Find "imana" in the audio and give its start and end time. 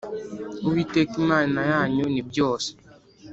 1.23-1.59